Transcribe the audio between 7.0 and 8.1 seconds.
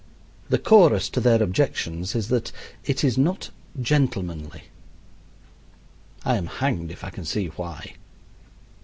I can see why.